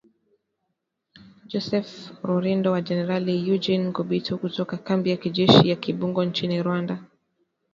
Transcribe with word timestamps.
Joseph 1.51 1.91
Rurindo 2.27 2.69
na 2.73 2.81
Jenerali 2.87 3.33
Eugene 3.49 3.85
Nkubito 3.91 4.31
kutoka 4.43 4.73
kambi 4.85 5.07
ya 5.09 5.17
kijeshi 5.17 5.69
ya 5.69 5.75
Kibungo 5.75 6.25
nchini 6.25 6.63
Rwanda 6.63 7.03